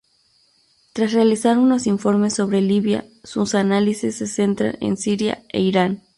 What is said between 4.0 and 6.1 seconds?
se centran en Siria e Irán.